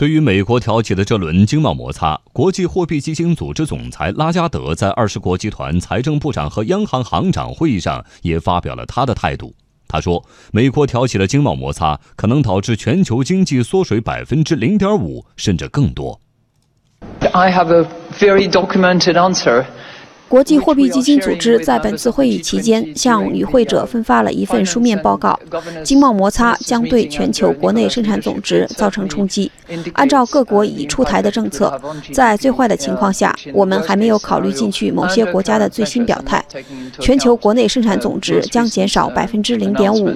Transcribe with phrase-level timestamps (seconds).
[0.00, 9.54] 对于美国挑起的这轮经贸摩擦，国际货币基金组织总裁拉加德在二十国集团财政部长和央行行长会议上也发表了他的态度。
[9.86, 16.18] 他说，美国挑起的经贸摩擦，可能导致全球经济缩水百分之零点五，甚至更多。
[17.34, 17.86] I have a
[18.18, 19.66] very documented answer.
[20.30, 25.36] 国际货币基金组织在本次会议期间向与会者分发了一份书面报告。
[25.82, 29.50] 经贸摩擦将对全球国内生产总值造成冲击。
[29.92, 31.76] 按照各国已出台的政策，
[32.12, 36.44] 在最坏的情况下，我们还没有考虑进去某些国家的最新表态，
[37.00, 40.14] 全球国内生产总值将减少百分之零点五。